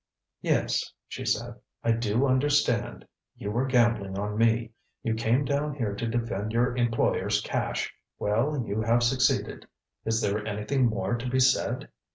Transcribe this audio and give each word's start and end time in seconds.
"Yes," 0.41 0.91
she 1.07 1.25
said, 1.27 1.59
"I 1.83 1.91
do 1.91 2.25
understand. 2.25 3.05
You 3.37 3.51
were 3.51 3.67
gambling 3.67 4.17
on 4.17 4.35
me. 4.35 4.71
You 5.03 5.13
came 5.13 5.45
down 5.45 5.75
here 5.75 5.93
to 5.93 6.07
defend 6.07 6.53
your 6.53 6.75
employer's 6.75 7.39
cash. 7.39 7.93
Well, 8.17 8.65
you 8.65 8.81
have 8.81 9.03
succeeded. 9.03 9.67
Is 10.03 10.19
there 10.19 10.43
anything 10.43 10.87
more 10.87 11.13
to 11.17 11.29
be 11.29 11.39
said?" 11.39 11.87